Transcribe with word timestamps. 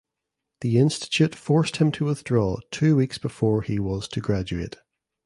The 0.61 0.79
institute 0.79 1.35
forced 1.35 1.75
him 1.77 1.91
to 1.91 2.05
withdraw 2.05 2.57
two 2.71 2.95
weeks 2.95 3.19
before 3.19 3.61
he 3.61 3.77
was 3.77 4.07
to 4.07 4.19
graduate. 4.19 4.77